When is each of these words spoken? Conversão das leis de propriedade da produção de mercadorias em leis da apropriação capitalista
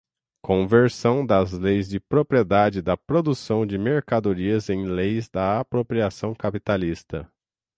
Conversão 0.43 1.23
das 1.23 1.51
leis 1.51 1.87
de 1.87 1.99
propriedade 1.99 2.81
da 2.81 2.97
produção 2.97 3.67
de 3.67 3.77
mercadorias 3.77 4.67
em 4.67 4.87
leis 4.87 5.29
da 5.29 5.59
apropriação 5.59 6.33
capitalista 6.33 7.31